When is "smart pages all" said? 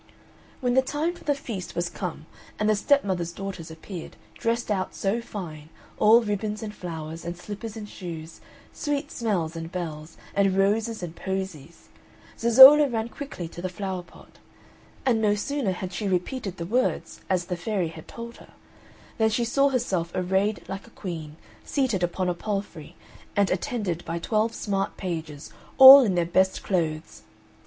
24.55-25.99